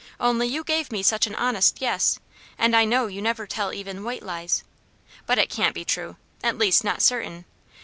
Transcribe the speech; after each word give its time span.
Only 0.19 0.47
you 0.47 0.63
gave 0.63 0.91
me 0.91 1.03
such 1.03 1.27
an 1.27 1.35
honest 1.35 1.79
'yes,' 1.79 2.17
and 2.57 2.75
I 2.75 2.85
know 2.85 3.05
you 3.05 3.21
never 3.21 3.45
tell 3.45 3.71
even 3.71 4.03
white 4.03 4.23
lies. 4.23 4.63
But 5.27 5.37
it 5.37 5.47
can't 5.51 5.75
be 5.75 5.85
true; 5.85 6.15
at 6.43 6.57
least, 6.57 6.83
not 6.83 7.03
certain. 7.03 7.45